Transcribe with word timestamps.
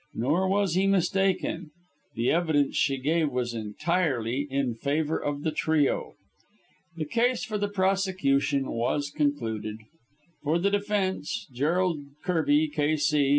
Nor 0.15 0.49
was 0.49 0.73
he 0.73 0.87
mistaken. 0.87 1.69
The 2.15 2.31
evidence 2.31 2.75
she 2.75 2.97
gave 2.97 3.29
was 3.29 3.53
entirely 3.53 4.47
in 4.49 4.73
favour 4.73 5.19
of 5.21 5.43
the 5.43 5.51
trio. 5.51 6.15
The 6.97 7.05
case 7.05 7.43
for 7.43 7.59
the 7.59 7.67
prosecution 7.69 8.71
was 8.71 9.11
concluded. 9.15 9.77
For 10.43 10.57
the 10.57 10.71
defence, 10.71 11.47
Gerald 11.53 11.99
Kirby, 12.23 12.69
K.C. 12.69 13.29